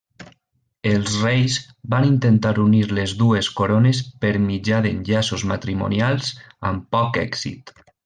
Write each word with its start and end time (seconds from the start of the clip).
Els 0.91 1.17
reis 1.25 1.57
van 1.95 2.07
intentar 2.07 2.55
unir 2.65 2.81
les 3.01 3.15
dues 3.21 3.51
corones 3.61 4.01
per 4.25 4.33
mitjà 4.49 4.83
d'enllaços 4.89 5.47
matrimonials, 5.55 6.37
amb 6.73 6.93
poc 6.99 7.25
èxit. 7.31 7.77